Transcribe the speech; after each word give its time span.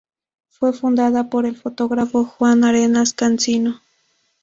Fue 0.49 0.73
fundada 0.73 1.29
por 1.29 1.45
el 1.45 1.55
fotógrafo 1.55 2.25
Juan 2.25 2.63
Arenas 2.63 3.13
Cansino. 3.13 3.81